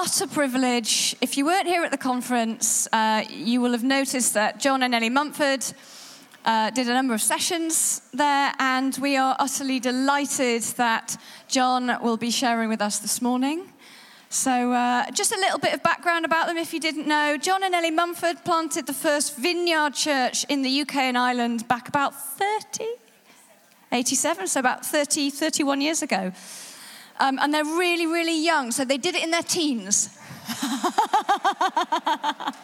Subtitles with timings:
[0.00, 1.14] utter privilege.
[1.20, 4.94] If you weren't here at the conference, uh, you will have noticed that John and
[4.94, 5.62] Ellie Mumford
[6.46, 11.18] uh, did a number of sessions there, and we are utterly delighted that
[11.48, 13.68] John will be sharing with us this morning.
[14.30, 17.36] So, uh, just a little bit of background about them if you didn't know.
[17.36, 21.88] John and Ellie Mumford planted the first vineyard church in the UK and Ireland back
[21.88, 22.86] about 30,
[23.92, 26.32] 87, so about 30, 31 years ago.
[27.20, 30.18] Um, and they're really, really young, so they did it in their teens.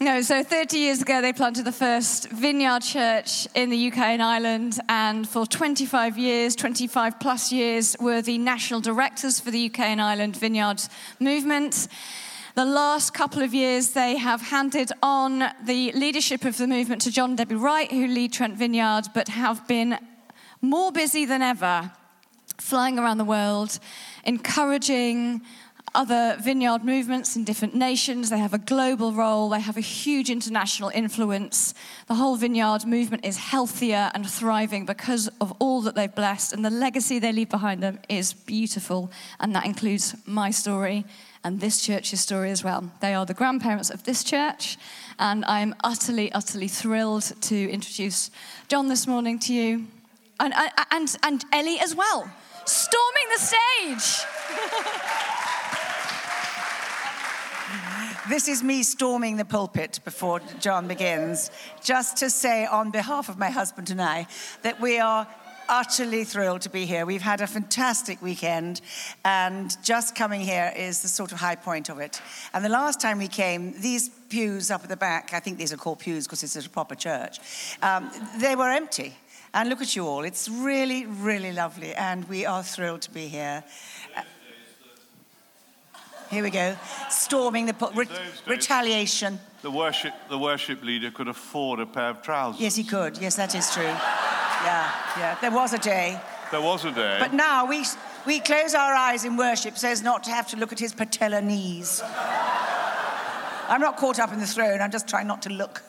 [0.00, 4.22] No, so 30 years ago, they planted the first vineyard church in the UK and
[4.22, 9.80] Ireland, and for 25 years, 25 plus years, were the national directors for the UK
[9.80, 10.82] and Ireland vineyard
[11.20, 11.88] movement.
[12.54, 17.10] The last couple of years, they have handed on the leadership of the movement to
[17.10, 19.98] John Debbie Wright, who lead Trent Vineyard, but have been
[20.60, 21.92] more busy than ever
[22.58, 23.78] flying around the world,
[24.24, 25.42] encouraging,
[25.94, 28.28] other vineyard movements in different nations.
[28.28, 31.72] They have a global role, they have a huge international influence.
[32.08, 36.64] The whole vineyard movement is healthier and thriving because of all that they've blessed, and
[36.64, 41.04] the legacy they leave behind them is beautiful, and that includes my story
[41.44, 42.90] and this church's story as well.
[43.00, 44.76] They are the grandparents of this church,
[45.18, 48.30] and I'm utterly, utterly thrilled to introduce
[48.68, 49.86] John this morning to you,
[50.40, 50.52] and,
[50.90, 52.30] and, and Ellie as well,
[52.66, 54.26] storming the stage.
[58.28, 61.50] This is me storming the pulpit before John begins,
[61.82, 64.26] just to say on behalf of my husband and I
[64.62, 65.26] that we are
[65.68, 67.04] utterly thrilled to be here.
[67.04, 68.80] We've had a fantastic weekend,
[69.24, 72.20] and just coming here is the sort of high point of it.
[72.52, 75.72] And the last time we came, these pews up at the back, I think these
[75.72, 77.40] are called pews because it's a proper church,
[77.82, 79.14] um, they were empty.
[79.54, 80.24] And look at you all.
[80.24, 83.62] It's really, really lovely, and we are thrilled to be here.
[86.28, 86.76] Here we go.
[87.08, 88.08] Storming the re-
[88.46, 89.38] retaliation.
[89.62, 92.60] The worship, the worship leader could afford a pair of trousers.
[92.60, 93.16] Yes, he could.
[93.18, 93.84] Yes, that is true.
[93.84, 95.38] Yeah, yeah.
[95.40, 96.20] There was a day.
[96.50, 97.18] There was a day.
[97.20, 97.84] But now we,
[98.26, 100.92] we close our eyes in worship so as not to have to look at his
[100.92, 102.02] patella knees.
[103.68, 105.80] I'm not caught up in the throne, I'm just trying not to look.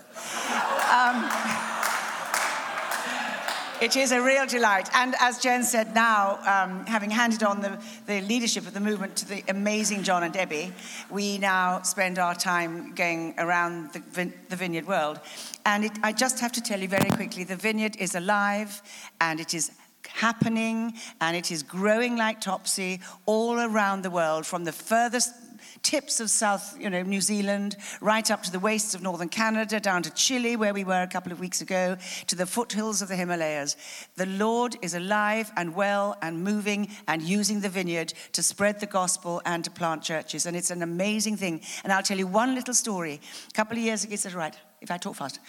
[0.91, 1.27] Um,
[3.85, 4.89] it is a real delight.
[4.95, 9.15] And as Jen said now, um, having handed on the, the leadership of the movement
[9.17, 10.73] to the amazing John and Debbie,
[11.11, 15.19] we now spend our time going around the, the vineyard world.
[15.67, 18.81] And it, I just have to tell you very quickly the vineyard is alive
[19.21, 19.71] and it is
[20.07, 25.31] happening and it is growing like topsy all around the world from the furthest
[25.85, 29.79] tips of South, you know, New Zealand, right up to the wastes of northern Canada,
[29.79, 33.07] down to Chile, where we were a couple of weeks ago, to the foothills of
[33.07, 33.77] the Himalayas.
[34.15, 38.87] The Lord is alive and well and moving and using the vineyard to spread the
[38.87, 40.47] gospel and to plant churches.
[40.47, 41.61] And it's an amazing thing.
[41.83, 43.21] And I'll tell you one little story.
[43.49, 44.55] A couple of years ago, is that right?
[44.81, 45.39] If I talk fast.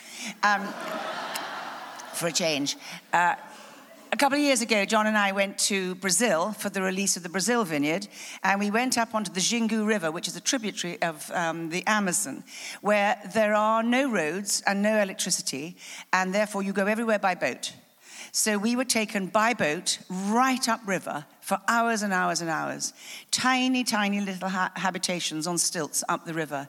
[0.42, 0.68] Um,
[2.12, 2.76] for a change.
[3.10, 3.36] Uh,
[4.12, 7.22] a couple of years ago, John and I went to Brazil for the release of
[7.22, 8.08] the Brazil vineyard,
[8.42, 11.86] and we went up onto the Xingu River, which is a tributary of um, the
[11.86, 12.44] Amazon,
[12.80, 15.76] where there are no roads and no electricity,
[16.12, 17.72] and therefore you go everywhere by boat.
[18.36, 22.92] So we were taken by boat right upriver for hours and hours and hours.
[23.30, 26.68] Tiny, tiny little ha- habitations on stilts up the river.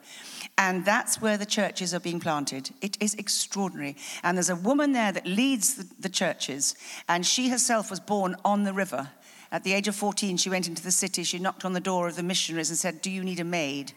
[0.56, 2.70] And that's where the churches are being planted.
[2.80, 3.96] It is extraordinary.
[4.22, 6.74] And there's a woman there that leads the, the churches,
[7.06, 9.10] and she herself was born on the river.
[9.52, 11.22] At the age of 14, she went into the city.
[11.22, 13.92] She knocked on the door of the missionaries and said, Do you need a maid?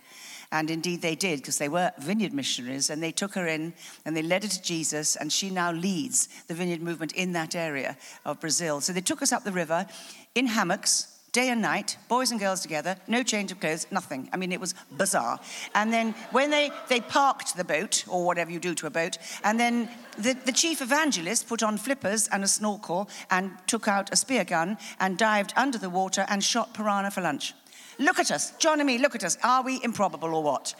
[0.51, 2.89] And indeed they did, because they were vineyard missionaries.
[2.89, 3.73] And they took her in
[4.05, 5.15] and they led her to Jesus.
[5.15, 8.81] And she now leads the vineyard movement in that area of Brazil.
[8.81, 9.87] So they took us up the river
[10.35, 14.29] in hammocks, day and night, boys and girls together, no change of clothes, nothing.
[14.33, 15.39] I mean, it was bizarre.
[15.73, 19.17] And then when they, they parked the boat, or whatever you do to a boat,
[19.43, 24.11] and then the, the chief evangelist put on flippers and a snorkel and took out
[24.11, 27.53] a spear gun and dived under the water and shot piranha for lunch.
[28.01, 29.37] Look at us, John and me, look at us.
[29.43, 30.73] Are we improbable or what?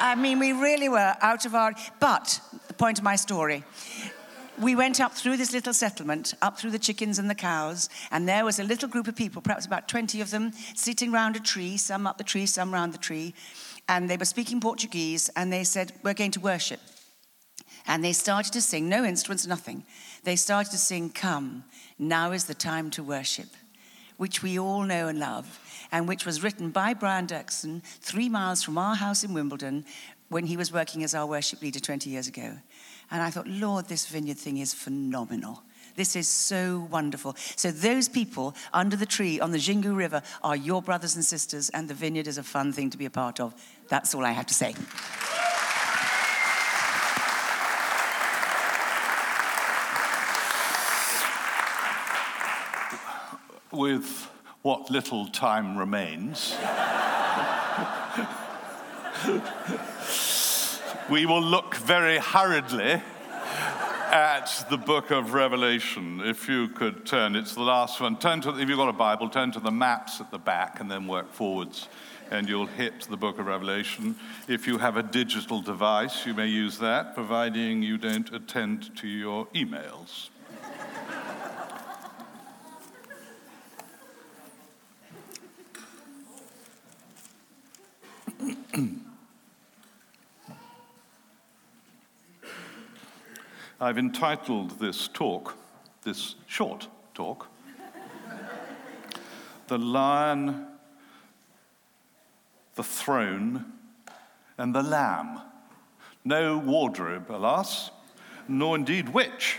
[0.00, 1.74] I mean, we really were out of our.
[2.00, 3.62] But the point of my story
[4.60, 8.28] we went up through this little settlement, up through the chickens and the cows, and
[8.28, 11.40] there was a little group of people, perhaps about 20 of them, sitting round a
[11.40, 13.34] tree, some up the tree, some round the tree,
[13.88, 16.80] and they were speaking Portuguese, and they said, We're going to worship.
[17.86, 19.84] And they started to sing, no instruments, nothing.
[20.22, 21.64] They started to sing, Come,
[21.98, 23.48] now is the time to worship,
[24.16, 25.58] which we all know and love
[25.92, 29.84] and which was written by Brian Doerksen three miles from our house in Wimbledon
[30.30, 32.56] when he was working as our worship leader 20 years ago.
[33.10, 35.62] And I thought, Lord, this vineyard thing is phenomenal.
[35.94, 37.36] This is so wonderful.
[37.56, 41.68] So, those people under the tree on the Xingu River are your brothers and sisters,
[41.68, 43.54] and the vineyard is a fun thing to be a part of.
[43.88, 44.74] That's all I have to say.
[53.70, 54.31] With
[54.62, 56.54] what little time remains,
[61.10, 63.02] we will look very hurriedly
[64.12, 66.20] at the book of Revelation.
[66.20, 68.18] If you could turn, it's the last one.
[68.18, 70.90] Turn to, if you've got a Bible, turn to the maps at the back and
[70.90, 71.88] then work forwards,
[72.30, 74.14] and you'll hit the book of Revelation.
[74.46, 79.08] If you have a digital device, you may use that, providing you don't attend to
[79.08, 80.28] your emails.
[93.80, 95.56] I've entitled this talk,
[96.02, 97.48] this short talk,
[99.68, 100.66] The Lion,
[102.74, 103.64] the Throne,
[104.58, 105.40] and the Lamb.
[106.24, 107.90] No wardrobe, alas,
[108.48, 109.58] nor indeed witch.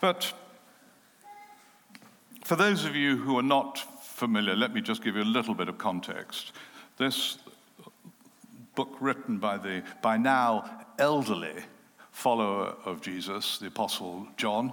[0.00, 0.32] But
[2.44, 5.54] for those of you who are not familiar, let me just give you a little
[5.54, 6.52] bit of context.
[7.02, 7.36] This
[8.76, 11.56] book, written by the by now elderly
[12.12, 14.70] follower of Jesus, the Apostle John.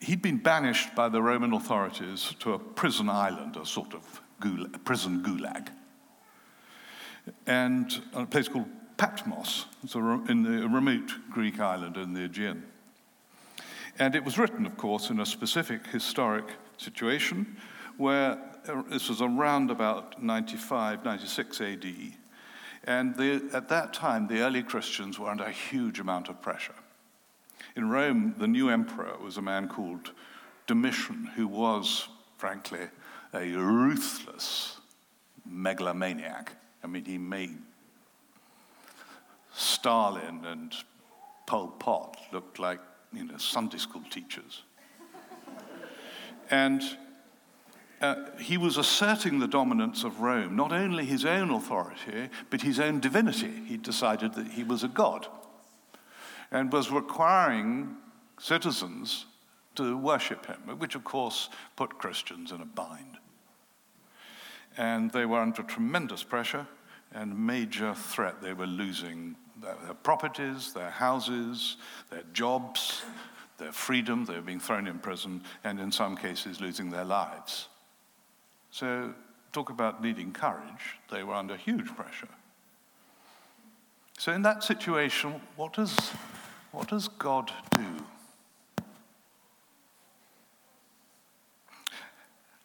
[0.00, 4.82] He'd been banished by the Roman authorities to a prison island, a sort of gulag,
[4.82, 5.68] prison gulag,
[7.46, 9.66] and a place called Patmos.
[9.84, 12.64] It's in the remote Greek island in the Aegean.
[13.98, 16.46] And it was written, of course, in a specific historic
[16.78, 17.58] situation
[17.98, 21.86] where Uh, this was around about 95, 96 AD,
[22.84, 26.74] and the, at that time, the early Christians were under a huge amount of pressure.
[27.76, 30.12] In Rome, the new emperor was a man called
[30.66, 32.88] Domitian, who was, frankly,
[33.32, 34.76] a ruthless
[35.46, 36.52] megalomaniac.
[36.82, 37.56] I mean, he made
[39.54, 40.74] Stalin and
[41.46, 42.80] Pol Pot look like,
[43.12, 44.62] you know, Sunday school teachers.
[46.50, 46.82] and
[48.00, 52.80] uh, he was asserting the dominance of Rome, not only his own authority, but his
[52.80, 53.52] own divinity.
[53.66, 55.26] He decided that he was a god
[56.50, 57.96] and was requiring
[58.38, 59.26] citizens
[59.74, 63.18] to worship him, which of course put Christians in a bind.
[64.76, 66.66] And they were under tremendous pressure
[67.12, 68.40] and major threat.
[68.40, 71.76] They were losing their, their properties, their houses,
[72.08, 73.02] their jobs,
[73.58, 74.24] their freedom.
[74.24, 77.68] They were being thrown in prison, and in some cases, losing their lives.
[78.70, 79.14] So,
[79.52, 80.98] talk about needing courage.
[81.10, 82.28] They were under huge pressure.
[84.18, 85.96] So, in that situation, what does,
[86.72, 88.04] what does God do?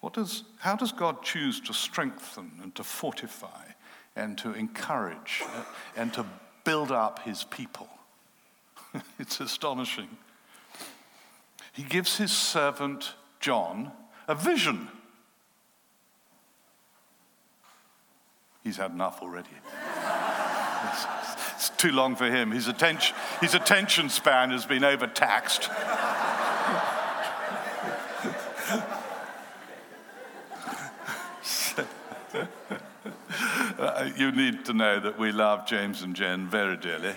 [0.01, 3.71] What does, how does God choose to strengthen and to fortify
[4.15, 5.41] and to encourage
[5.95, 6.25] and to
[6.63, 7.87] build up his people?
[9.19, 10.09] it's astonishing.
[11.73, 13.91] He gives his servant John
[14.27, 14.89] a vision.
[18.65, 19.47] He's had enough already.
[21.55, 22.49] it's, too long for him.
[22.49, 25.69] His attention, his attention span has been overtaxed.
[33.77, 37.13] uh, you need to know that we love James and Jen very dearly.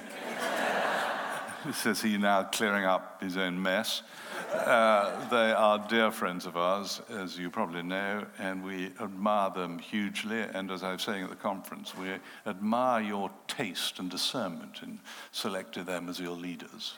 [1.72, 4.02] Says he now clearing up his own mess.
[4.50, 9.78] Uh, they are dear friends of ours, as you probably know, and we admire them
[9.78, 10.40] hugely.
[10.40, 12.08] And as I was saying at the conference, we
[12.46, 15.00] admire your taste and discernment in
[15.32, 16.94] selecting them as your leaders.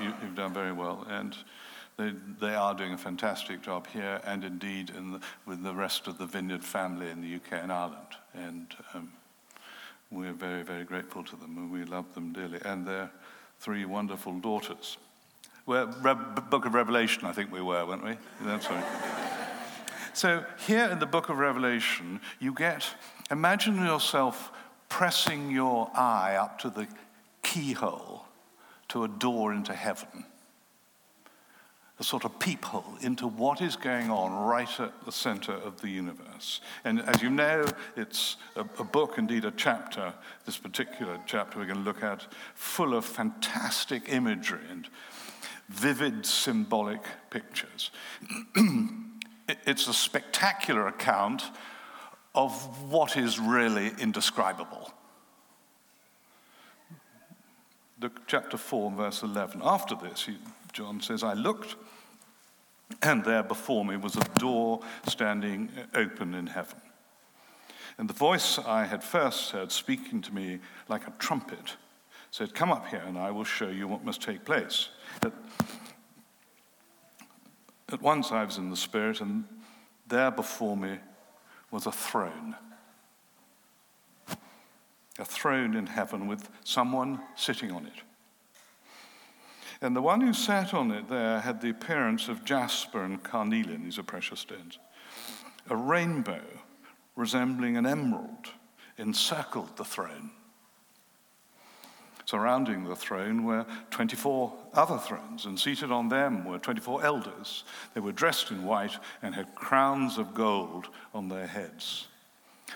[0.00, 1.06] You, have done very well.
[1.08, 1.36] And
[1.96, 6.18] they, they are doing a fantastic job here and indeed the, with the rest of
[6.18, 8.16] the Vineyard family in the UK and Ireland.
[8.34, 9.12] And um,
[10.10, 12.58] we're very, very grateful to them and we love them dearly.
[12.64, 13.10] And their
[13.60, 14.96] three wonderful daughters.
[15.64, 16.14] Well, Re-
[16.50, 18.16] book of Revelation, I think we were, weren't we?
[18.42, 18.84] That's right.
[20.12, 22.84] so here in the book of Revelation, you get,
[23.30, 24.50] imagine yourself
[24.88, 26.88] pressing your eye up to the
[27.44, 28.26] keyhole
[28.88, 30.24] to a door into heaven.
[32.00, 35.88] A sort of peephole into what is going on right at the center of the
[35.88, 36.60] universe.
[36.84, 37.64] And as you know,
[37.96, 40.12] it's a, a book, indeed a chapter,
[40.44, 42.26] this particular chapter we're going to look at,
[42.56, 44.88] full of fantastic imagery and
[45.72, 47.90] vivid symbolic pictures.
[49.66, 51.44] it's a spectacular account
[52.34, 52.52] of
[52.90, 54.92] what is really indescribable.
[58.00, 59.60] Look, chapter 4, verse 11.
[59.62, 60.36] After this, he,
[60.72, 61.76] John says, I looked,
[63.00, 66.80] and there before me was a door standing open in heaven.
[67.98, 71.76] And the voice I had first heard speaking to me like a trumpet
[72.32, 74.88] said, Come up here, and I will show you what must take place.
[75.22, 75.32] At,
[77.92, 79.44] at once I was in the Spirit, and
[80.08, 80.98] there before me
[81.70, 82.56] was a throne.
[85.18, 88.00] A throne in heaven with someone sitting on it.
[89.82, 93.84] And the one who sat on it there had the appearance of jasper and carnelian,
[93.84, 94.78] these are precious stones.
[95.68, 96.42] A rainbow
[97.14, 98.48] resembling an emerald
[98.96, 100.30] encircled the throne.
[102.32, 107.64] Surrounding the throne were 24 other thrones, and seated on them were 24 elders.
[107.92, 112.06] They were dressed in white and had crowns of gold on their heads.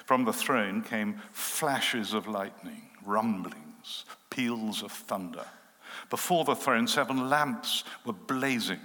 [0.04, 5.46] From the throne came flashes of lightning, rumblings, peals of thunder.
[6.10, 8.80] Before the throne, seven lamps were blazing.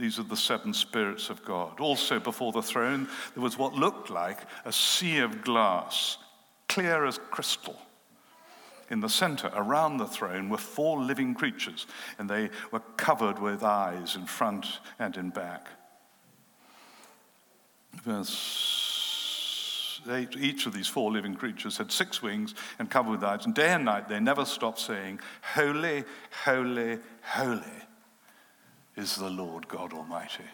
[0.00, 1.78] These are the seven spirits of God.
[1.78, 6.18] Also, before the throne, there was what looked like a sea of glass,
[6.68, 7.78] clear as crystal.
[8.92, 11.86] In the center, around the throne, were four living creatures,
[12.18, 15.66] and they were covered with eyes in front and in back.
[18.04, 23.46] Verse 8 each of these four living creatures had six wings and covered with eyes,
[23.46, 26.04] and day and night they never stopped saying, Holy,
[26.44, 27.62] holy, holy
[28.96, 30.44] is the Lord God Almighty,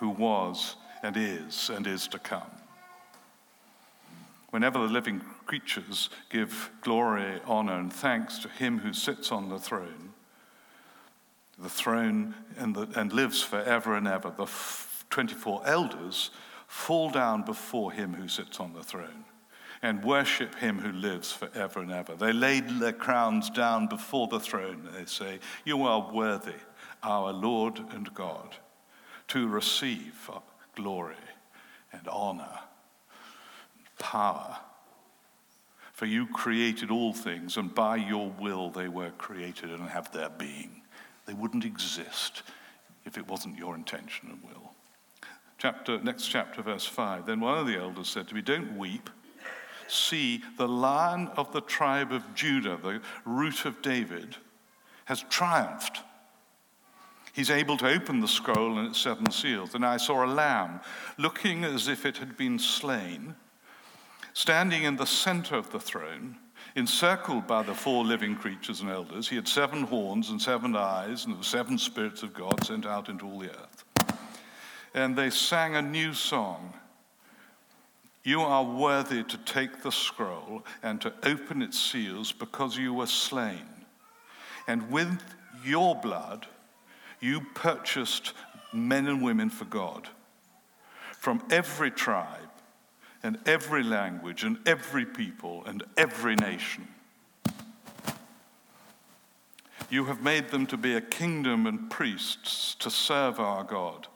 [0.00, 2.50] who was and is and is to come.
[4.56, 9.58] Whenever the living creatures give glory, honor, and thanks to him who sits on the
[9.58, 10.14] throne,
[11.58, 16.30] the throne and, the, and lives forever and ever, the f- 24 elders
[16.68, 19.26] fall down before him who sits on the throne
[19.82, 22.16] and worship him who lives forever and ever.
[22.16, 24.88] They laid their crowns down before the throne.
[24.96, 26.62] They say, You are worthy,
[27.02, 28.56] our Lord and God,
[29.28, 30.30] to receive
[30.74, 31.16] glory
[31.92, 32.60] and honor
[33.98, 34.58] power.
[35.92, 40.28] For you created all things, and by your will they were created and have their
[40.28, 40.82] being.
[41.24, 42.42] They wouldn't exist
[43.04, 44.72] if it wasn't your intention and will.
[45.58, 47.24] Chapter, next chapter, verse 5.
[47.24, 49.08] Then one of the elders said to me, Don't weep.
[49.88, 54.36] See, the lion of the tribe of Judah, the root of David,
[55.06, 56.00] has triumphed.
[57.32, 59.74] He's able to open the scroll and its seven seals.
[59.74, 60.80] And I saw a lamb
[61.16, 63.34] looking as if it had been slain
[64.36, 66.36] Standing in the center of the throne,
[66.74, 71.24] encircled by the four living creatures and elders, he had seven horns and seven eyes,
[71.24, 73.84] and the seven spirits of God sent out into all the earth.
[74.92, 76.74] And they sang a new song.
[78.24, 83.06] You are worthy to take the scroll and to open its seals because you were
[83.06, 83.86] slain.
[84.68, 85.18] And with
[85.64, 86.46] your blood,
[87.20, 88.34] you purchased
[88.70, 90.10] men and women for God
[91.14, 92.45] from every tribe
[93.26, 96.86] and every language and every people and every nation.
[99.90, 104.06] You have made them to be a kingdom and priests to serve our God,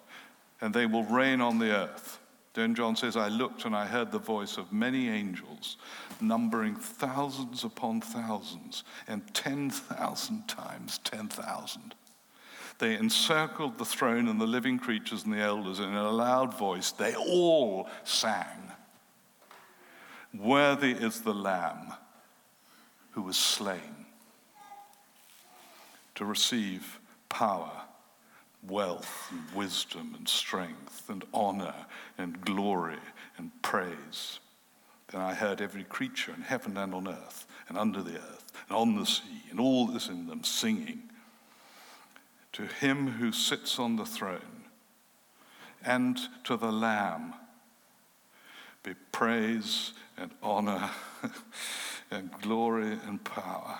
[0.60, 2.20] and they will reign on the earth.
[2.54, 5.76] Then John says, I looked and I heard the voice of many angels,
[6.20, 11.94] numbering thousands upon thousands, and 10,000 times 10,000.
[12.78, 16.56] They encircled the throne and the living creatures and the elders, and in a loud
[16.56, 18.70] voice, they all sang.
[20.36, 21.92] Worthy is the Lamb
[23.12, 24.06] who was slain
[26.14, 27.72] to receive power,
[28.66, 31.74] wealth, and wisdom, and strength, and honor,
[32.18, 32.98] and glory,
[33.38, 34.38] and praise.
[35.08, 38.76] Then I heard every creature in heaven and on earth, and under the earth, and
[38.76, 41.02] on the sea, and all that's in them, singing
[42.52, 44.64] to him who sits on the throne
[45.84, 47.34] and to the Lamb
[48.82, 50.90] be praise and honor
[52.10, 53.78] and glory and power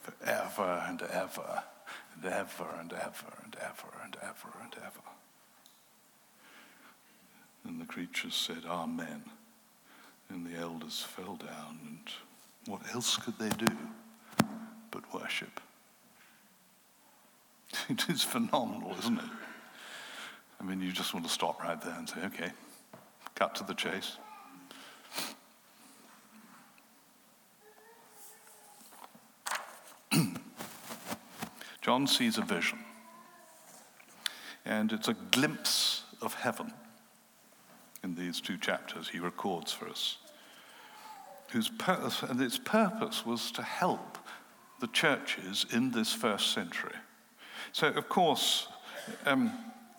[0.00, 1.62] forever and ever
[2.14, 5.08] and ever and ever and ever and ever and ever.
[7.64, 9.24] And the creatures said, Amen.
[10.30, 12.10] And the elders fell down, and
[12.66, 13.74] what else could they do
[14.90, 15.60] but worship?
[17.88, 19.30] It is phenomenal, isn't it?
[20.60, 22.50] I mean, you just want to stop right there and say, okay,
[23.38, 24.16] cut to the chase.
[31.80, 32.80] John sees a vision,
[34.64, 36.72] and it's a glimpse of heaven
[38.02, 40.18] in these two chapters he records for us.
[41.52, 44.18] whose purpose, and its purpose was to help
[44.80, 46.96] the churches in this first century.
[47.72, 48.68] So, of course,
[49.24, 49.52] um,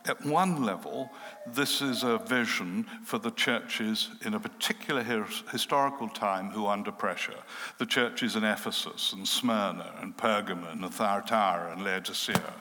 [0.05, 1.09] at one level,
[1.45, 5.03] this is a vision for the churches in a particular
[5.51, 7.39] historical time who are under pressure.
[7.77, 12.53] The churches in Ephesus and Smyrna and Pergamon and Thyatira and Laodicea.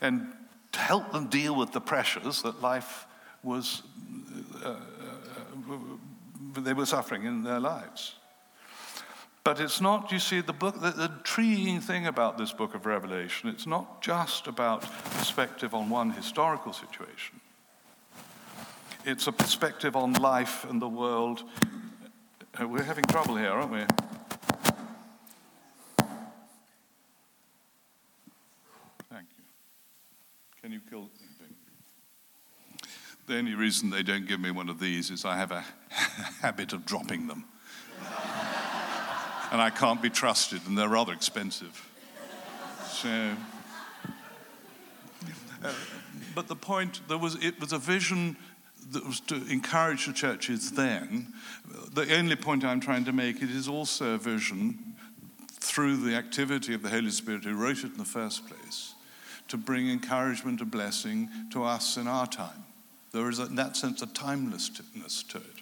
[0.00, 0.32] And
[0.72, 3.06] to help them deal with the pressures that life
[3.42, 3.82] was,
[4.64, 4.76] uh, uh,
[6.58, 8.16] they were suffering in their lives.
[9.42, 12.84] But it's not, you see, the book, the, the intriguing thing about this book of
[12.84, 14.82] Revelation, it's not just about
[15.16, 17.40] perspective on one historical situation.
[19.06, 21.42] It's a perspective on life and the world.
[22.60, 23.78] Uh, we're having trouble here, aren't we?
[29.08, 29.44] Thank you.
[30.60, 31.08] Can you kill?
[33.26, 35.64] The only reason they don't give me one of these is I have a
[36.42, 37.46] habit of dropping them
[39.50, 41.88] and I can't be trusted, and they're rather expensive.
[42.90, 43.32] So,
[45.64, 45.72] uh,
[46.34, 48.36] but the point there was it was a vision
[48.92, 51.32] that was to encourage the churches then.
[51.92, 54.94] The only point I'm trying to make it is also a vision
[55.48, 58.94] through the activity of the Holy Spirit who wrote it in the first place
[59.48, 62.64] to bring encouragement and blessing to us in our time.
[63.12, 65.59] There is, in that sense, a timelessness to it.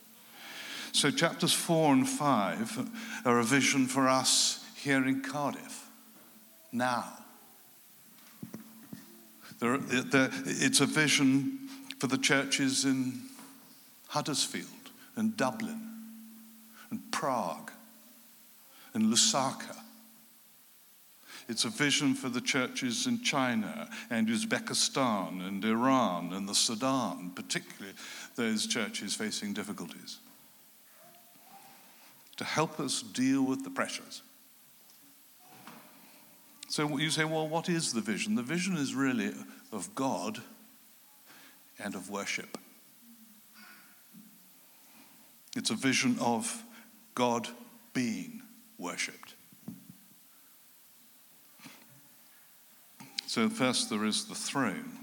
[0.98, 2.76] So, chapters four and five
[3.24, 5.86] are a vision for us here in Cardiff
[6.72, 7.04] now.
[9.60, 11.68] There, there, it's a vision
[12.00, 13.12] for the churches in
[14.08, 14.66] Huddersfield
[15.14, 15.80] and Dublin
[16.90, 17.70] and Prague
[18.92, 19.76] and Lusaka.
[21.48, 27.30] It's a vision for the churches in China and Uzbekistan and Iran and the Sudan,
[27.36, 27.94] particularly
[28.34, 30.18] those churches facing difficulties
[32.38, 34.22] to help us deal with the pressures.
[36.68, 38.34] So you say, well, what is the vision?
[38.34, 39.32] The vision is really
[39.72, 40.40] of God
[41.78, 42.58] and of worship.
[45.56, 46.62] It's a vision of
[47.14, 47.48] God
[47.92, 48.42] being
[48.78, 49.34] worshipped.
[53.26, 54.98] So, first, there is the throne.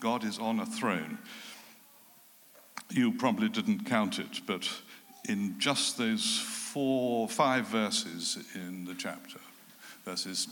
[0.00, 1.18] God is on a throne.
[2.90, 4.68] You probably didn't count it, but
[5.28, 9.38] in just those four, five verses in the chapter,
[10.04, 10.48] verses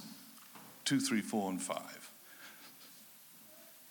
[0.84, 2.10] two, three, four, and five,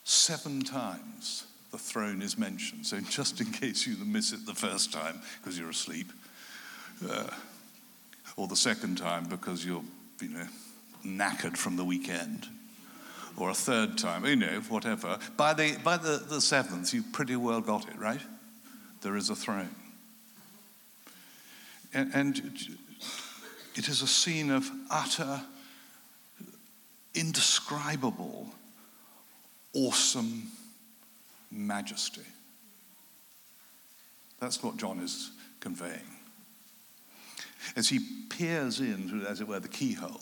[0.04, 2.86] seven times the throne is mentioned.
[2.86, 6.12] So, just in case you miss it the first time because you're asleep,
[7.10, 7.28] uh,
[8.38, 9.84] or the second time because you're,
[10.22, 10.48] you know,
[11.06, 12.48] knackered from the weekend,
[13.36, 15.20] or a third time, you know, whatever.
[15.36, 18.22] By the, by the, the seventh, you pretty well got it, right?
[19.02, 19.76] There is a throne.
[21.94, 22.38] And, and
[23.76, 25.42] it is a scene of utter,
[27.14, 28.48] indescribable,
[29.74, 30.52] awesome
[31.52, 32.22] majesty.
[34.40, 36.18] That's what John is conveying.
[37.76, 40.22] As he peers in through, as it were, the keyhole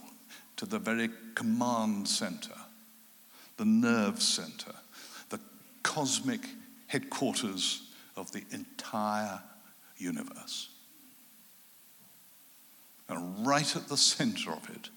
[0.57, 2.55] to the very command center,
[3.57, 4.71] the nerve center,
[5.29, 5.39] the
[5.83, 6.41] cosmic
[6.87, 7.84] headquarters
[8.15, 9.41] of the entire
[9.97, 10.69] universe.
[13.07, 14.89] And right at the center of it,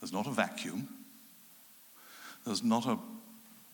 [0.00, 0.88] there's not a vacuum,
[2.44, 2.98] there's not a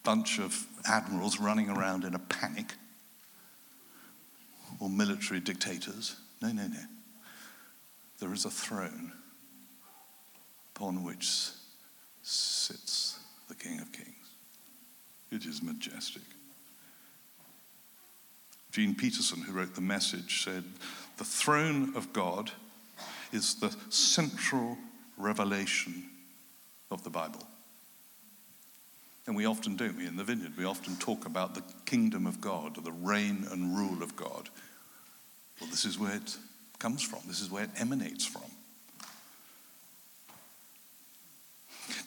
[0.03, 2.75] bunch of admirals running around in a panic
[4.81, 6.16] or military dictators.
[6.42, 6.81] No, no, no.
[8.18, 9.12] There is a throne
[10.75, 11.51] upon which
[12.22, 13.18] sits
[13.49, 14.12] the King of Kings.
[15.31, 16.22] It is majestic.
[18.77, 20.62] Gene Peterson, who wrote the message, said,
[21.17, 22.51] The throne of God
[23.33, 24.77] is the central
[25.17, 26.11] revelation
[26.91, 27.41] of the Bible.
[29.27, 32.43] And we often don't, we in the vineyard, we often talk about the kingdom of
[32.43, 34.51] God, or the reign and rule of God.
[35.59, 36.37] Well, this is where it
[36.79, 38.43] comes from, this is where it emanates from.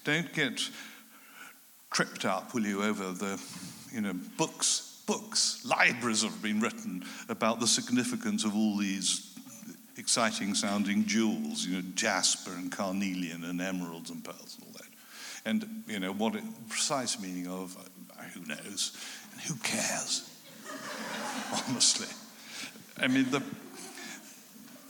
[0.04, 0.62] Don't get
[1.90, 3.42] tripped up, will you, over the
[3.92, 9.36] you know, books books, libraries have been written about the significance of all these
[9.98, 15.50] exciting sounding jewels, you know, jasper and carnelian and emeralds and pearls and all that.
[15.50, 18.96] And, you know, what it, precise meaning of, uh, who knows,
[19.32, 20.30] and who cares,
[21.68, 22.08] honestly.
[23.00, 23.42] I mean, the,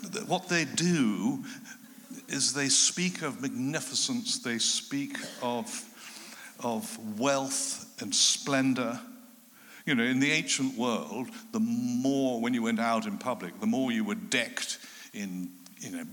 [0.05, 1.45] the, what they do
[2.27, 5.82] is they speak of magnificence, they speak of,
[6.62, 8.99] of wealth and splendor,
[9.86, 13.65] You know, in the ancient world, the more, when you went out in public, the
[13.65, 14.78] more you were decked
[15.13, 16.04] in, you know,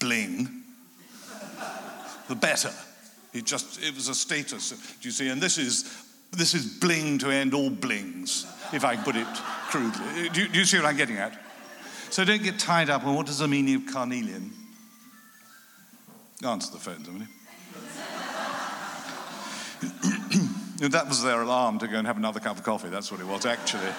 [0.00, 0.62] bling,
[2.28, 2.72] the better.
[3.32, 5.28] It just, it was a status, do you see?
[5.28, 9.26] And this is, this is bling to end all blings, if I put it
[9.68, 10.28] crudely.
[10.28, 11.38] Uh, do you, do you see what I'm getting at?
[12.10, 14.52] So don't get tied up on what does the meaning of carnelian.
[16.44, 17.26] Answer the phone, somebody.
[20.78, 22.88] That was their alarm to go and have another cup of coffee.
[22.88, 23.92] That's what it was, actually.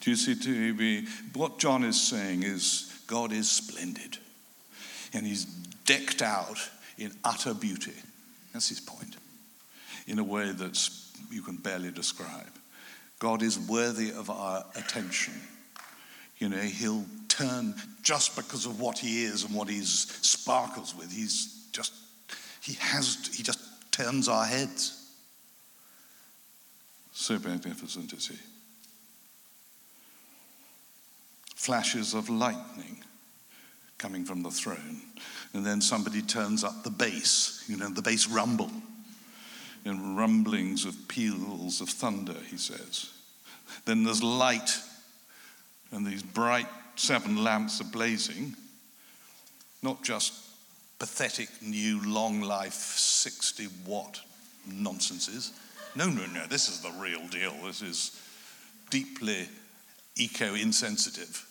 [0.00, 4.18] Do you see, to what John is saying is God is splendid
[5.12, 6.56] and he's decked out
[6.96, 7.92] in utter beauty.
[8.52, 9.16] That's his point,
[10.06, 10.90] in a way that
[11.30, 12.50] you can barely describe.
[13.18, 15.34] God is worthy of our attention.
[16.38, 21.12] You know, he'll turn just because of what he is and what he sparkles with.
[21.12, 21.92] He's just,
[22.62, 23.60] he has, he just
[24.02, 24.96] turns our heads.
[27.12, 28.36] So magnificent is he.
[31.54, 33.02] Flashes of lightning
[33.98, 35.02] coming from the throne.
[35.52, 38.70] And then somebody turns up the bass, you know, the bass rumble.
[39.84, 43.10] And rumblings of peals of thunder, he says.
[43.84, 44.78] Then there's light,
[45.90, 48.54] and these bright seven lamps are blazing.
[49.82, 50.32] Not just
[51.00, 54.20] pathetic new long life 60 watt
[54.70, 55.52] nonsenses.
[55.96, 57.54] No, no, no, this is the real deal.
[57.64, 58.20] This is
[58.90, 59.48] deeply
[60.16, 61.46] eco insensitive.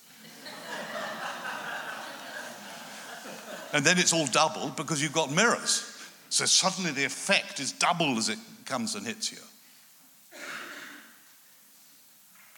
[3.74, 5.98] and then it's all doubled because you've got mirrors.
[6.30, 9.40] So suddenly the effect is double as it comes and hits you.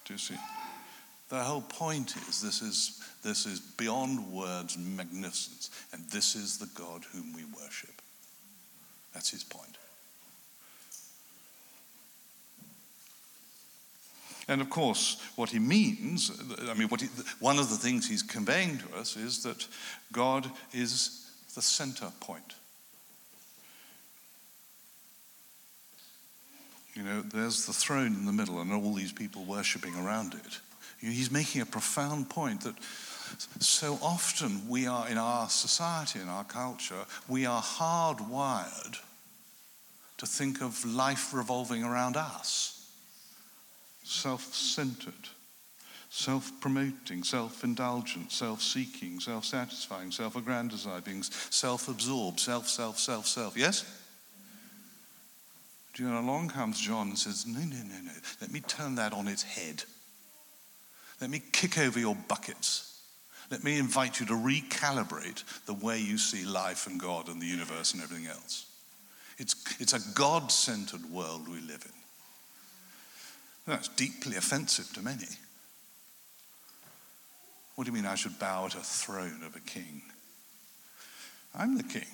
[0.06, 0.36] Do you see?
[1.32, 6.70] The whole point is this is, this is beyond words magnificence, and this is the
[6.76, 8.02] God whom we worship.
[9.14, 9.78] That's his point.
[14.50, 16.38] And of course, what he means,
[16.70, 17.08] I mean, he,
[17.40, 19.66] one of the things he's conveying to us is that
[20.12, 22.56] God is the center point.
[26.94, 30.60] You know, there's the throne in the middle and all these people worshipping around it.
[31.02, 32.76] He's making a profound point that
[33.60, 38.98] so often we are in our society, in our culture, we are hardwired
[40.18, 42.78] to think of life revolving around us
[44.04, 45.30] self centered,
[46.10, 53.26] self promoting, self indulgent, self seeking, self satisfying, self aggrandizing, self absorbed, self, self, self,
[53.26, 53.58] self.
[53.58, 53.86] Yes?
[55.94, 58.12] Do you know, along comes John and says, No, no, no, no.
[58.40, 59.84] Let me turn that on its head.
[61.22, 63.00] Let me kick over your buckets.
[63.52, 67.46] Let me invite you to recalibrate the way you see life and God and the
[67.46, 68.66] universe and everything else.
[69.38, 71.92] It's, it's a God centered world we live in.
[73.68, 75.28] That's deeply offensive to many.
[77.76, 80.02] What do you mean I should bow at a throne of a king?
[81.56, 82.08] I'm the king.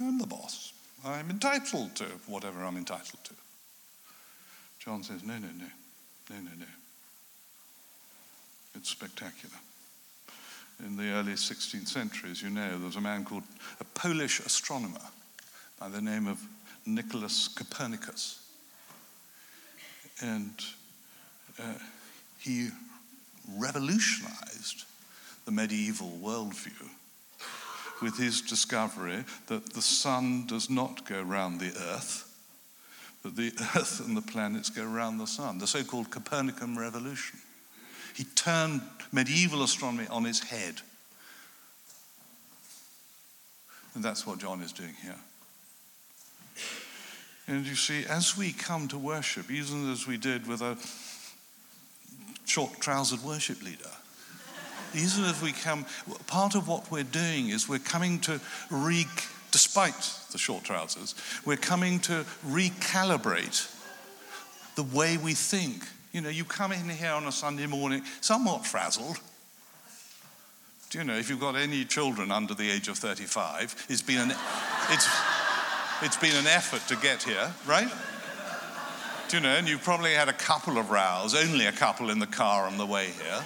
[0.00, 0.72] I'm the boss.
[1.04, 3.34] I'm entitled to whatever I'm entitled to.
[4.78, 5.66] John says, no, no, no.
[6.30, 6.66] No, no, no.
[8.74, 9.54] It's spectacular.
[10.84, 13.44] In the early 16th century, as you know, there was a man called
[13.80, 14.98] a Polish astronomer
[15.78, 16.40] by the name of
[16.86, 18.40] Nicholas Copernicus.
[20.20, 20.52] And
[21.58, 21.74] uh,
[22.38, 22.70] he
[23.56, 24.84] revolutionized
[25.44, 26.88] the medieval worldview
[28.00, 32.28] with his discovery that the sun does not go round the earth,
[33.22, 37.38] but the earth and the planets go around the sun, the so called Copernican revolution.
[38.14, 40.80] He turned medieval astronomy on its head.
[43.94, 45.16] And that's what John is doing here.
[47.46, 50.78] And you see, as we come to worship, even as we did with a
[52.46, 53.90] short trousered worship leader,
[54.94, 55.86] even as we come,
[56.26, 59.06] part of what we're doing is we're coming to re,
[59.50, 63.74] despite the short trousers, we're coming to recalibrate
[64.76, 65.84] the way we think.
[66.12, 69.18] You know, you come in here on a Sunday morning somewhat frazzled.
[70.90, 74.18] Do you know, if you've got any children under the age of 35, it's been
[74.18, 74.36] an,
[74.90, 75.08] it's,
[76.02, 77.90] it's been an effort to get here, right?
[79.28, 82.18] Do you know, and you've probably had a couple of rows, only a couple in
[82.18, 83.42] the car on the way here.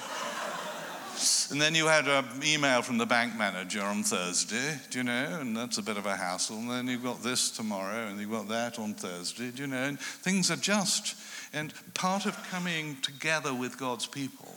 [1.52, 5.38] And then you had an email from the bank manager on Thursday, do you know,
[5.40, 6.56] and that's a bit of a hassle.
[6.56, 9.84] And then you've got this tomorrow, and you've got that on Thursday, do you know,
[9.84, 11.14] and things adjust.
[11.56, 14.54] And part of coming together with God's people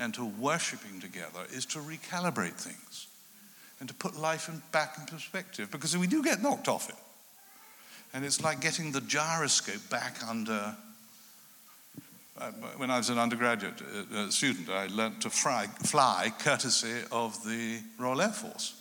[0.00, 3.06] and to worshiping together is to recalibrate things
[3.78, 6.96] and to put life in, back in perspective because we do get knocked off it.
[8.12, 10.74] And it's like getting the gyroscope back under.
[12.36, 13.80] Uh, when I was an undergraduate
[14.12, 18.74] uh, student, I learnt to fly courtesy of the Royal Air Force.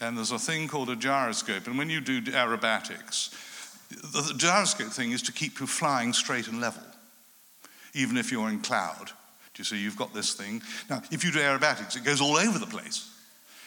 [0.00, 1.66] And there's a thing called a gyroscope.
[1.66, 3.34] And when you do aerobatics,
[3.88, 6.82] the, the gyroscope thing is to keep you flying straight and level,
[7.94, 9.10] even if you're in cloud.
[9.54, 9.78] Do you see?
[9.78, 10.60] You've got this thing.
[10.90, 13.10] Now, if you do aerobatics, it goes all over the place.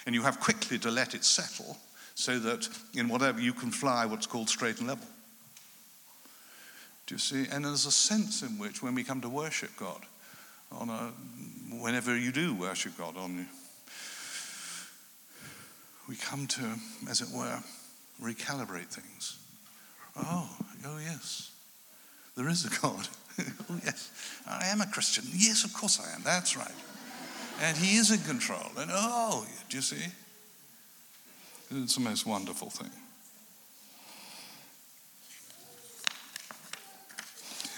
[0.05, 1.77] And you have quickly to let it settle
[2.15, 5.07] so that in whatever you can fly what's called straight and level.
[7.07, 7.45] Do you see?
[7.51, 10.01] And there's a sense in which when we come to worship God,
[10.71, 11.11] on a,
[11.81, 13.47] whenever you do worship God, on
[16.07, 16.75] we come to,
[17.09, 17.59] as it were,
[18.21, 19.38] recalibrate things.
[20.17, 20.49] Oh,
[20.85, 21.51] oh yes,
[22.35, 23.07] there is a God.
[23.69, 24.11] oh yes,
[24.47, 25.25] I am a Christian.
[25.33, 26.21] Yes, of course I am.
[26.23, 26.71] That's right.
[27.61, 28.71] And He is in control.
[28.77, 30.05] And oh, do you see?
[31.71, 32.89] It's the most wonderful thing.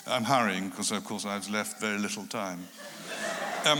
[0.07, 2.67] I'm hurrying because, of course, I've left very little time.
[3.65, 3.79] Um,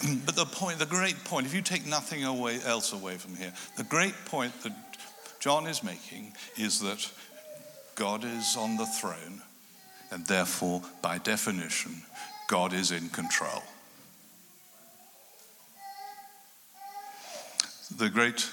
[0.24, 3.52] but the point, the great point, if you take nothing away, else away from here,
[3.76, 4.72] the great point that
[5.40, 7.10] John is making is that
[7.94, 9.42] God is on the throne,
[10.10, 12.02] and therefore, by definition,
[12.48, 13.62] God is in control.
[17.96, 18.48] The great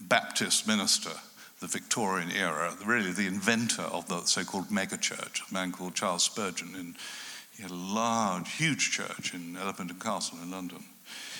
[0.00, 1.12] Baptist minister,
[1.60, 6.24] the Victorian era, really the inventor of the so called megachurch, a man called Charles
[6.24, 6.74] Spurgeon.
[6.74, 6.96] In,
[7.54, 10.84] he had a large, huge church in Elephant and Castle in London.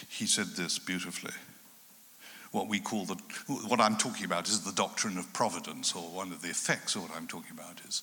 [0.09, 1.33] He said this beautifully.
[2.53, 6.33] What we call the, what I'm talking about is the doctrine of providence, or one
[6.33, 8.03] of the effects of what I'm talking about is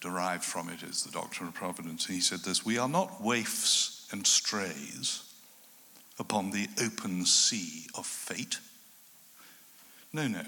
[0.00, 2.06] derived from it is the doctrine of providence.
[2.06, 5.22] And he said this We are not waifs and strays
[6.18, 8.58] upon the open sea of fate
[10.12, 10.42] no, no.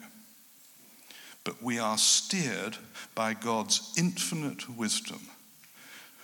[1.44, 2.76] But we are steered
[3.14, 5.20] by God's infinite wisdom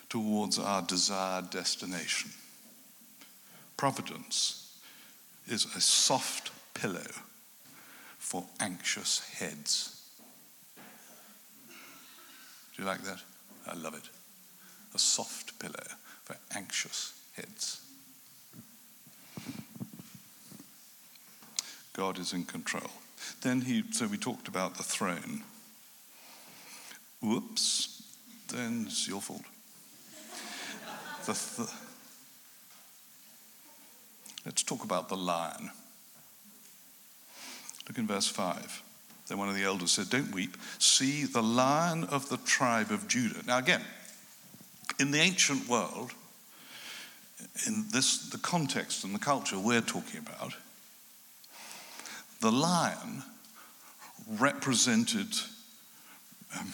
[0.08, 2.30] towards our desired destination.
[3.76, 4.78] Providence
[5.48, 7.10] is a soft pillow
[8.18, 10.02] for anxious heads.
[12.74, 13.20] Do you like that?
[13.66, 14.08] I love it.
[14.94, 15.86] A soft pillow
[16.24, 17.80] for anxious heads.
[21.94, 22.90] God is in control.
[23.40, 25.42] Then he, so we talked about the throne.
[27.22, 28.02] Whoops,
[28.52, 29.42] then it's your fault.
[31.24, 31.68] The th-
[34.44, 35.70] Let's talk about the lion.
[37.88, 38.82] Look in verse 5.
[39.28, 40.56] Then one of the elders said, Don't weep.
[40.78, 43.42] See the lion of the tribe of Judah.
[43.46, 43.82] Now, again,
[44.98, 46.12] in the ancient world,
[47.66, 50.54] in this, the context and the culture we're talking about,
[52.40, 53.22] the lion
[54.38, 55.28] represented
[56.58, 56.72] um,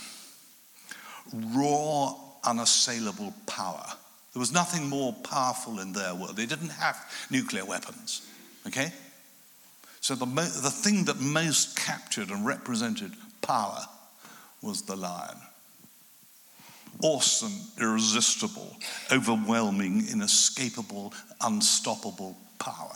[1.54, 3.84] raw, unassailable power.
[4.32, 6.36] There was nothing more powerful in their world.
[6.36, 6.96] They didn't have
[7.30, 8.26] nuclear weapons,
[8.66, 8.92] okay?
[10.02, 13.78] So the, the thing that most captured and represented power
[14.60, 15.36] was the lion.
[17.00, 18.76] Awesome, irresistible,
[19.12, 22.92] overwhelming, inescapable, unstoppable power.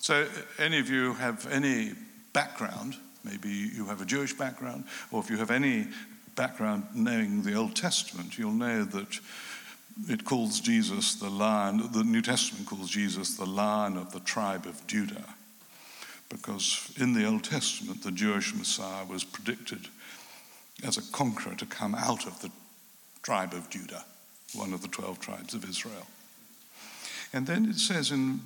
[0.00, 0.26] So, uh,
[0.58, 1.92] any of you have any
[2.34, 5.88] background, maybe you have a Jewish background, or if you have any
[6.34, 9.18] background knowing the Old Testament, you'll know that
[10.06, 14.66] it calls Jesus the lion, the New Testament calls Jesus the lion of the tribe
[14.66, 15.24] of Judah.
[16.28, 19.88] Because in the Old Testament, the Jewish Messiah was predicted
[20.84, 22.50] as a conqueror to come out of the
[23.22, 24.04] tribe of Judah,
[24.54, 26.06] one of the 12 tribes of Israel.
[27.32, 28.40] And then it says in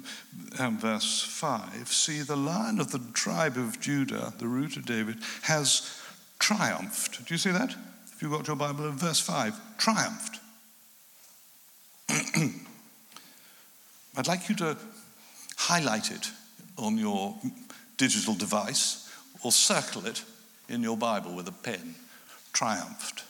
[0.58, 5.18] um, verse 5 See, the lion of the tribe of Judah, the root of David,
[5.42, 6.00] has
[6.38, 7.24] triumphed.
[7.26, 7.74] Do you see that?
[8.12, 10.41] If you've got your Bible in verse 5, triumphed.
[14.16, 14.76] I'd like you to
[15.56, 16.30] highlight it
[16.76, 17.36] on your
[17.96, 19.10] digital device
[19.42, 20.24] or circle it
[20.68, 21.94] in your Bible with a pen.
[22.52, 23.24] Triumphed.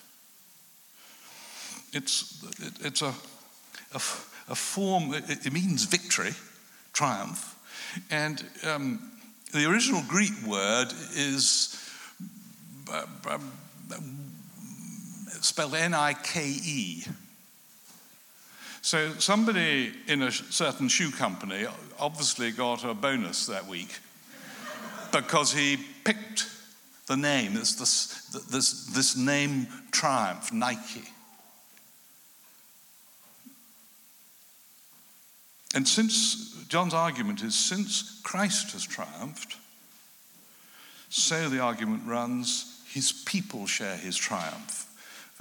[1.93, 3.15] It's, it, it's a,
[3.95, 4.01] a
[4.49, 6.33] a form, it, it means victory,
[6.93, 7.59] triumph.
[8.11, 9.11] And um,
[9.53, 11.79] the original Greek word is
[12.93, 13.53] uh, um,
[15.41, 17.05] spelled N I K E.
[18.83, 21.67] So somebody in a certain shoe company
[22.01, 23.97] obviously got a bonus that week
[25.13, 26.51] because he picked
[27.07, 27.57] the name.
[27.57, 31.09] It's this, this, this name triumph, Nike.
[35.75, 39.57] And since John's argument is since Christ has triumphed,
[41.09, 44.92] So the argument runs his people share his triumph.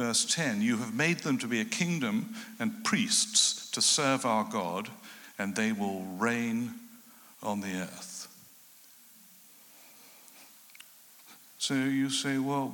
[0.01, 4.43] Verse 10 You have made them to be a kingdom and priests to serve our
[4.43, 4.89] God,
[5.37, 6.73] and they will reign
[7.43, 8.27] on the earth.
[11.59, 12.73] So you say, well,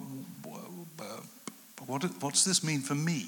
[1.86, 3.26] what, what's this mean for me?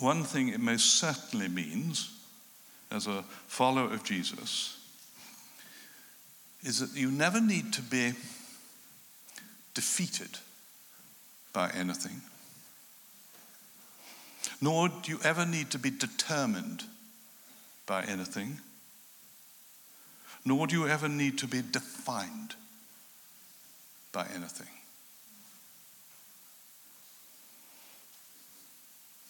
[0.00, 2.10] One thing it most certainly means,
[2.90, 4.76] as a follower of Jesus,
[6.64, 8.12] is that you never need to be
[9.72, 10.36] defeated
[11.56, 12.20] by anything,
[14.60, 16.84] nor do you ever need to be determined
[17.86, 18.58] by anything,
[20.44, 22.54] nor do you ever need to be defined
[24.12, 24.68] by anything.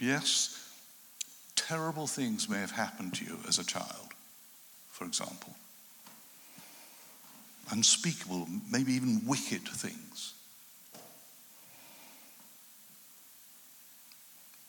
[0.00, 0.68] Yes,
[1.54, 4.14] terrible things may have happened to you as a child,
[4.90, 5.54] for example.
[7.70, 10.35] Unspeakable, maybe even wicked things.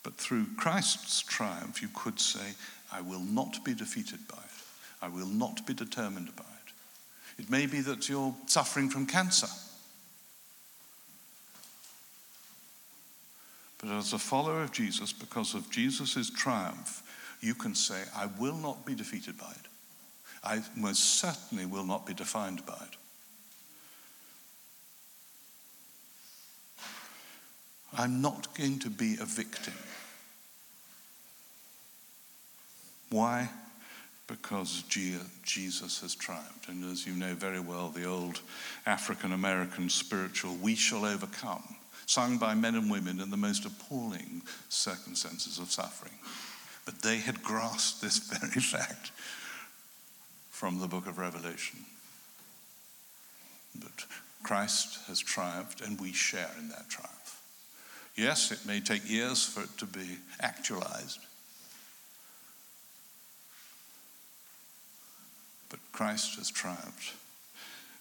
[0.07, 2.53] But through Christ's triumph, you could say,
[2.93, 4.63] I will not be defeated by it.
[5.01, 7.41] I will not be determined by it.
[7.43, 9.49] It may be that you're suffering from cancer.
[13.79, 17.03] But as a follower of Jesus, because of Jesus' triumph,
[17.41, 19.67] you can say, I will not be defeated by it.
[20.41, 22.95] I most certainly will not be defined by it.
[27.97, 29.73] I'm not going to be a victim.
[33.09, 33.49] Why?
[34.27, 34.83] Because
[35.43, 36.67] Jesus has triumphed.
[36.67, 38.41] And as you know very well, the old
[38.85, 44.41] African American spiritual, We Shall Overcome sung by men and women in the most appalling
[44.69, 46.13] circumstances of suffering.
[46.85, 49.11] But they had grasped this very fact
[50.49, 51.79] from the book of Revelation.
[53.79, 54.05] That
[54.41, 57.41] Christ has triumphed and we share in that triumph.
[58.15, 61.19] Yes, it may take years for it to be actualized.
[65.69, 67.13] But Christ has triumphed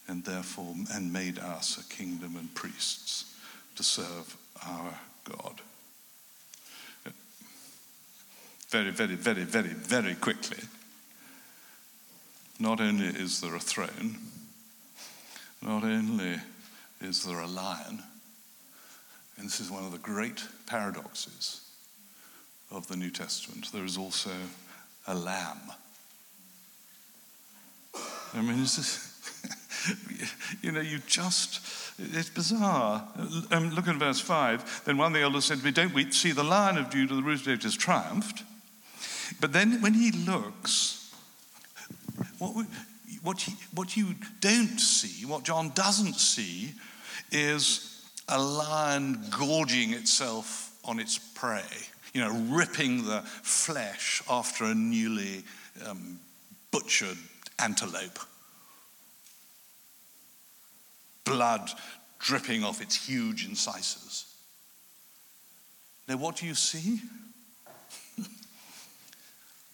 [0.09, 3.35] and therefore and made us a kingdom and priests
[3.75, 5.61] to serve our God.
[8.71, 10.59] Very, very, very, very, very quickly.
[12.59, 14.17] Not only is there a throne,
[15.63, 16.37] not only
[17.01, 18.03] is there a lion,
[19.37, 21.61] and this is one of the great paradoxes
[22.71, 24.31] of the New Testament, there is also
[25.07, 25.61] a lamb.
[28.35, 28.59] I mean,
[30.63, 31.61] you know, you just
[31.99, 33.09] it's bizarre.
[33.51, 34.85] Um, look at verse 5.
[34.85, 37.15] Then one of the elders said to me, Don't we see the lion of Judah,
[37.15, 38.43] the root of David, has triumphed?
[39.41, 41.15] But then when he looks,
[42.39, 42.67] what,
[43.23, 46.75] what, he, what you don't see, what John doesn't see,
[47.33, 51.65] is a lion gorging itself on its prey,
[52.13, 55.45] you know, ripping the flesh after a newly
[55.87, 56.21] um,
[56.71, 57.19] butchered
[57.59, 58.19] antelope
[61.27, 61.71] blood
[62.19, 64.25] dripping off its huge incisors.
[66.09, 67.01] Now, what do you see?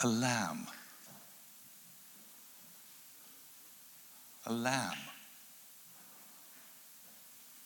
[0.01, 0.67] a lamb.
[4.47, 4.97] A lamb.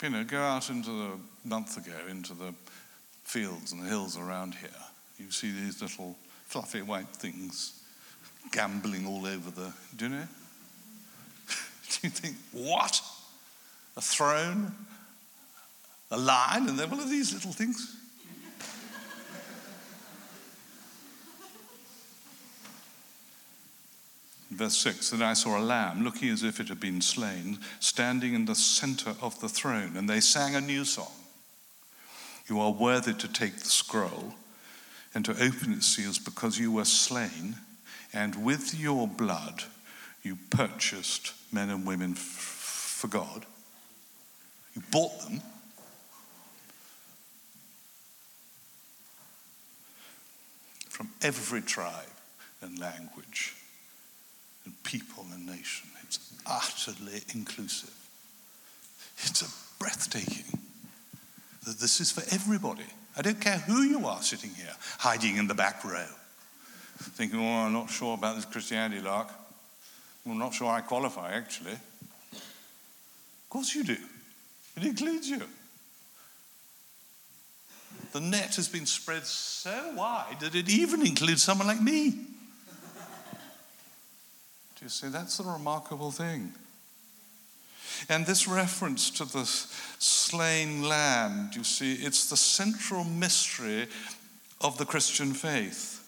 [0.03, 1.11] You know, go out into the
[1.43, 2.53] month ago into the
[3.23, 4.69] fields and the hills around here.
[5.17, 7.76] You see these little fluffy white things
[8.51, 9.73] gambling all over the.
[9.95, 10.27] Do you know?
[11.89, 13.01] do you think, what?
[13.97, 14.71] a throne,
[16.11, 17.95] a lion, and then one of these little things.
[24.51, 28.35] Verse 6 Then I saw a lamb looking as if it had been slain, standing
[28.35, 31.11] in the center of the throne, and they sang a new song.
[32.47, 34.35] You are worthy to take the scroll
[35.13, 37.55] and to open its seals because you were slain,
[38.13, 39.63] and with your blood
[40.23, 43.45] you purchased men and women f- for God
[44.77, 45.41] you bought them.
[50.87, 52.13] From every tribe
[52.61, 53.55] and language
[54.65, 55.89] and people and nation.
[56.03, 57.93] It's utterly inclusive.
[59.23, 60.59] It's a breathtaking.
[61.65, 62.85] That this is for everybody.
[63.17, 66.05] I don't care who you are sitting here, hiding in the back row,
[66.97, 69.29] thinking, oh, I'm not sure about this Christianity lark.
[70.25, 71.71] I'm not sure I qualify, actually.
[71.71, 73.97] Of course you do.
[74.75, 75.41] It includes you.
[78.11, 82.11] The net has been spread so wide that it even includes someone like me.
[82.11, 82.17] Do
[84.83, 85.07] you see?
[85.07, 86.53] That's the remarkable thing.
[88.09, 93.87] And this reference to the slain lamb, you see, it's the central mystery
[94.61, 96.06] of the Christian faith.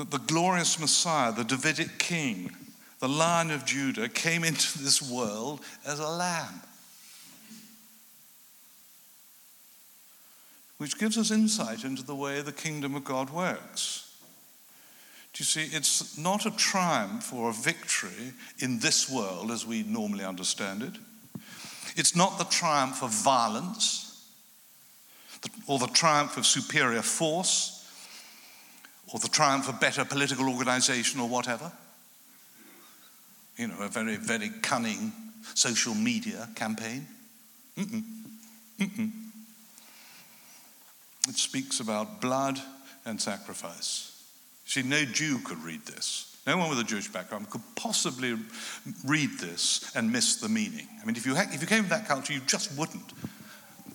[0.00, 2.56] That the glorious Messiah, the Davidic king,
[3.00, 6.62] the lion of Judah, came into this world as a lamb.
[10.78, 14.16] Which gives us insight into the way the kingdom of God works.
[15.34, 19.82] Do you see, it's not a triumph or a victory in this world as we
[19.82, 20.94] normally understand it.
[21.94, 24.26] It's not the triumph of violence
[25.66, 27.79] or the triumph of superior force
[29.12, 31.70] or the triumph of better political organization or whatever.
[33.56, 35.12] You know, a very, very cunning
[35.54, 37.06] social media campaign.
[37.76, 38.02] Mm-mm.
[38.78, 39.10] Mm-mm.
[41.28, 42.60] It speaks about blood
[43.04, 44.24] and sacrifice.
[44.64, 46.26] See, no Jew could read this.
[46.46, 48.36] No one with a Jewish background could possibly
[49.04, 50.88] read this and miss the meaning.
[51.02, 53.12] I mean, if you, ha- if you came from that culture, you just wouldn't.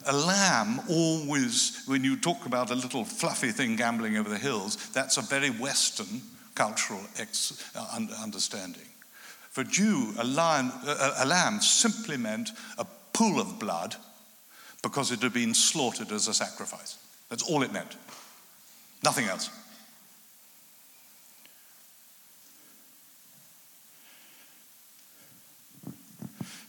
[0.08, 4.76] A lamb always, when you talk about a little fluffy thing gambling over the hills,
[4.91, 6.22] that's a very Western
[6.53, 8.88] cultural ex- uh, understanding.
[9.49, 13.95] For a Jew, a, lion, a, a lamb simply meant a pool of blood
[14.84, 16.97] because it had been slaughtered as a sacrifice.
[17.30, 17.95] That's all it meant.
[19.03, 19.49] Nothing else.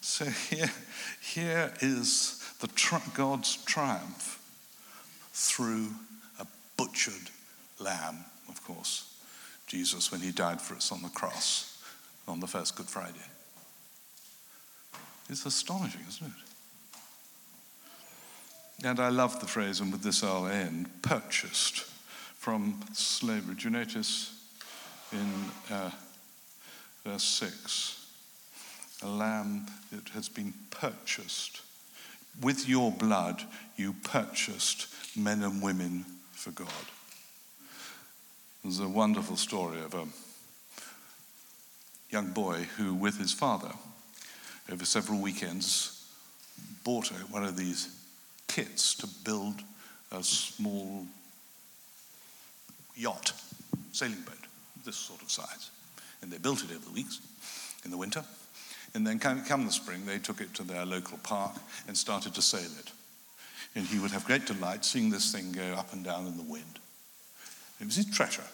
[0.00, 0.70] So here,
[1.20, 4.40] here is the tri- God's triumph
[5.32, 5.88] through
[6.40, 6.46] a
[6.76, 7.30] butchered
[7.78, 9.14] lamb, of course,
[9.66, 11.82] Jesus when he died for us on the cross
[12.28, 13.14] on the first Good Friday.
[15.28, 18.86] It's astonishing, isn't it?
[18.86, 21.84] And I love the phrase, and with this I'll end purchased
[22.36, 23.54] from slavery.
[23.54, 24.32] Do you notice
[25.12, 25.32] in
[25.70, 25.90] uh,
[27.04, 28.06] verse 6?
[29.02, 31.60] a lamb that has been purchased.
[32.40, 33.42] With your blood,
[33.76, 36.68] you purchased men and women for God.
[38.62, 40.06] There's a wonderful story of a
[42.10, 43.72] young boy who, with his father,
[44.70, 46.08] over several weekends,
[46.84, 47.88] bought one of these
[48.48, 49.62] kits to build
[50.12, 51.06] a small
[52.94, 53.32] yacht,
[53.92, 54.34] sailing boat,
[54.84, 55.70] this sort of size.
[56.22, 57.20] And they built it over the weeks
[57.84, 58.24] in the winter.
[58.94, 61.52] And then come, come the spring, they took it to their local park
[61.86, 62.92] and started to sail it.
[63.74, 66.42] And he would have great delight seeing this thing go up and down in the
[66.42, 66.78] wind.
[67.80, 68.44] It was his treasure.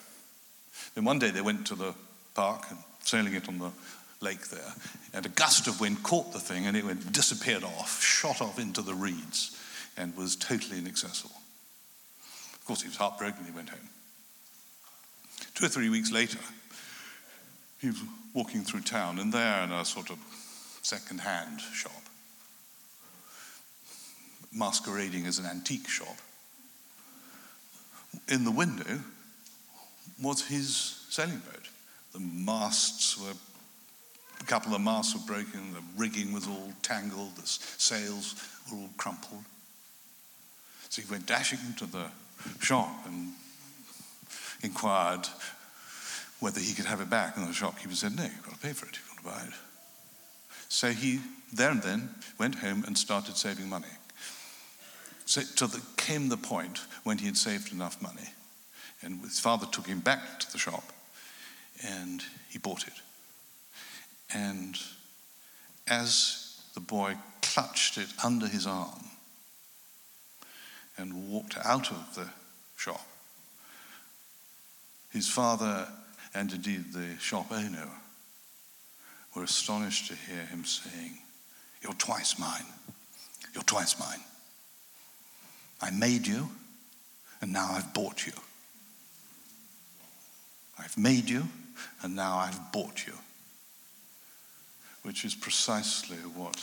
[0.94, 1.94] Then one day they went to the
[2.34, 3.70] park and sailing it on the
[4.20, 4.72] lake there,
[5.12, 8.58] and a gust of wind caught the thing and it went, disappeared off, shot off
[8.58, 9.58] into the reeds,
[9.96, 11.34] and was totally inaccessible.
[12.54, 13.44] Of course, he was heartbroken.
[13.44, 13.88] He went home.
[15.54, 16.38] Two or three weeks later,
[17.82, 18.00] he was
[18.32, 20.16] walking through town, and there in a sort of
[20.82, 21.92] second-hand shop,
[24.52, 26.16] masquerading as an antique shop,
[28.28, 29.00] in the window
[30.22, 31.68] was his sailing boat.
[32.12, 33.32] The masts were,
[34.40, 38.36] a couple of masts were broken, the rigging was all tangled, the sails
[38.70, 39.44] were all crumpled.
[40.88, 42.06] So he went dashing into the
[42.60, 43.32] shop and
[44.62, 45.26] inquired
[46.42, 47.36] whether he could have it back.
[47.36, 48.98] And the shopkeeper said, No, you've got to pay for it.
[48.98, 49.54] You've got to buy it.
[50.68, 51.20] So he,
[51.52, 53.86] there and then, went home and started saving money.
[55.24, 58.28] So the, came the point when he had saved enough money.
[59.02, 60.84] And his father took him back to the shop
[61.86, 62.94] and he bought it.
[64.34, 64.76] And
[65.86, 69.04] as the boy clutched it under his arm
[70.98, 72.28] and walked out of the
[72.76, 73.06] shop,
[75.12, 75.86] his father
[76.34, 77.88] and indeed the shop owner
[79.34, 81.18] were astonished to hear him saying,
[81.82, 82.64] You're twice mine.
[83.54, 84.20] You're twice mine.
[85.80, 86.48] I made you,
[87.40, 88.32] and now I've bought you.
[90.78, 91.44] I've made you,
[92.02, 93.14] and now I've bought you.
[95.02, 96.62] Which is precisely what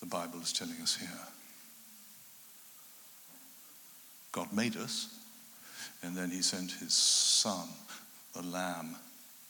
[0.00, 1.08] the Bible is telling us here.
[4.32, 5.16] God made us,
[6.02, 7.68] and then he sent his son
[8.34, 8.96] the Lamb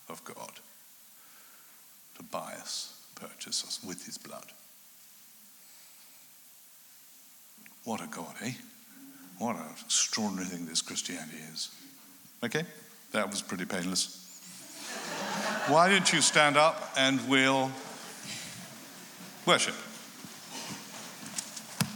[0.09, 0.53] of God
[2.17, 4.47] to buy us, purchase us with his blood.
[7.85, 8.53] What a God, eh?
[9.39, 11.71] What an extraordinary thing this Christianity is.
[12.43, 12.65] Okay?
[13.13, 14.21] That was pretty painless.
[15.69, 17.71] Why don't you stand up and we'll
[19.47, 19.75] worship?